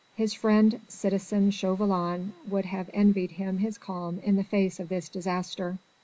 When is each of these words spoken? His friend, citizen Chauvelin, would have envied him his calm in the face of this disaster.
His 0.15 0.33
friend, 0.33 0.81
citizen 0.87 1.51
Chauvelin, 1.51 2.33
would 2.49 2.65
have 2.65 2.89
envied 2.91 3.29
him 3.29 3.59
his 3.59 3.77
calm 3.77 4.17
in 4.23 4.35
the 4.35 4.43
face 4.43 4.79
of 4.79 4.89
this 4.89 5.07
disaster. 5.07 5.77